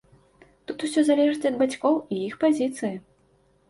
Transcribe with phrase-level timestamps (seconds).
[0.71, 2.95] Тут усё залежыць ад бацькоў і іх пазіцыі.